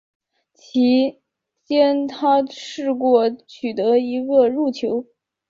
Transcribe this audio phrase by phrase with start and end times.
[0.55, 1.19] 其
[1.63, 5.05] 间他试过取得一个入球。